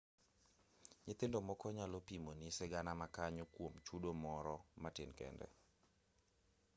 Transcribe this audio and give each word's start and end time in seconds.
nyithindo 1.05 1.37
moko 1.49 1.65
nyalo 1.77 1.97
pimoni 2.07 2.45
sigana 2.57 2.91
ma 2.99 3.07
kanyo 3.15 3.45
kuom 3.53 3.73
chudo 3.85 4.09
moro 4.23 4.55
matin 4.81 5.11
kende 5.19 5.47